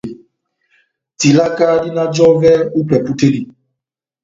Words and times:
Tilaka 1.19 1.67
dina 1.83 2.03
jɔvɛ 2.15 2.51
ó 2.63 2.65
ipɛpu 2.81 3.11
tɛ́ 3.19 3.29
dí. 3.33 3.41